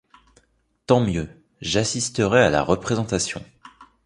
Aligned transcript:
Tant 0.87 0.99
mieux: 0.99 1.29
j'assisterai 1.61 2.41
à 2.41 2.49
la 2.49 2.63
représentation. 2.63 3.45